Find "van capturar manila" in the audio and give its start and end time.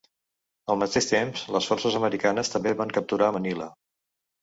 2.83-3.73